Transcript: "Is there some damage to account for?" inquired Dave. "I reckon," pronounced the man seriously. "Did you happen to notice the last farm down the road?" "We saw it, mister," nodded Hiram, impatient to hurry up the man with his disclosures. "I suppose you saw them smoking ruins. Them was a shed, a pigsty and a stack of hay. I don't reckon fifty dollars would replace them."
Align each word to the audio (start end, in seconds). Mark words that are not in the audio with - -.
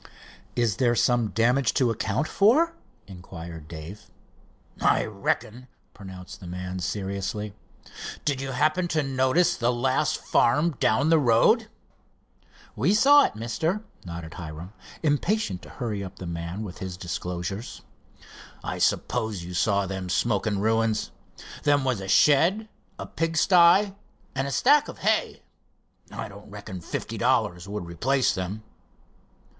"Is 0.55 0.77
there 0.77 0.95
some 0.95 1.27
damage 1.27 1.75
to 1.75 1.91
account 1.91 2.27
for?" 2.27 2.73
inquired 3.05 3.67
Dave. 3.67 4.09
"I 4.81 5.05
reckon," 5.05 5.67
pronounced 5.93 6.39
the 6.39 6.47
man 6.47 6.79
seriously. 6.79 7.53
"Did 8.25 8.41
you 8.41 8.49
happen 8.53 8.87
to 8.87 9.03
notice 9.03 9.55
the 9.55 9.71
last 9.71 10.17
farm 10.17 10.71
down 10.79 11.09
the 11.09 11.19
road?" 11.19 11.67
"We 12.75 12.95
saw 12.95 13.25
it, 13.25 13.35
mister," 13.35 13.83
nodded 14.03 14.33
Hiram, 14.33 14.73
impatient 15.03 15.61
to 15.61 15.69
hurry 15.69 16.03
up 16.03 16.15
the 16.15 16.25
man 16.25 16.63
with 16.63 16.79
his 16.79 16.97
disclosures. 16.97 17.83
"I 18.63 18.79
suppose 18.79 19.43
you 19.43 19.53
saw 19.53 19.85
them 19.85 20.09
smoking 20.09 20.57
ruins. 20.61 21.11
Them 21.61 21.83
was 21.83 22.01
a 22.01 22.07
shed, 22.07 22.67
a 22.97 23.05
pigsty 23.05 23.93
and 24.33 24.47
a 24.47 24.51
stack 24.51 24.87
of 24.87 24.97
hay. 25.05 25.43
I 26.09 26.27
don't 26.27 26.49
reckon 26.49 26.81
fifty 26.81 27.19
dollars 27.19 27.67
would 27.67 27.85
replace 27.85 28.33
them." 28.33 28.63